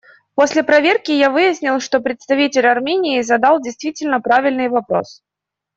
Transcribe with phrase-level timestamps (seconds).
[0.33, 5.21] После проверки я выяснил, что представитель Армении задал действительно правильный вопрос.